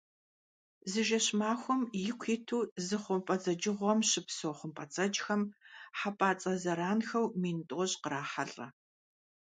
[0.91, 5.41] Зы жэщ-махуэм ику иту зы хъумпӀэцӀэджыгъуэм щыпсэу хъумпӀэцӀэджхэм
[5.99, 8.67] хьэпӀацӀэ зэранхэу мин тӀощӀ кърахьэлӀэ.